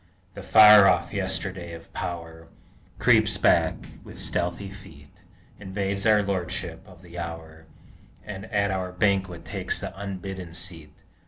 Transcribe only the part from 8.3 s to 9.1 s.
at our